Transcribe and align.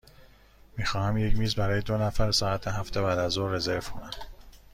می 0.77 0.85
خواهم 0.85 1.17
یک 1.17 1.35
میز 1.37 1.55
برای 1.55 1.81
دو 1.81 1.97
نفر 1.97 2.31
ساعت 2.31 2.67
هفت 2.67 2.97
بعدازظهر 2.97 3.49
رزرو 3.51 3.79
کنم. 3.79 4.11